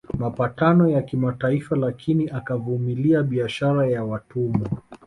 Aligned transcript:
Mapatano 0.19 0.89
ya 0.89 1.01
kimataifa 1.01 1.75
lakini 1.75 2.29
akavumilia 2.29 3.23
biashara 3.23 3.87
ya 3.89 4.03
watumwa 4.03 4.69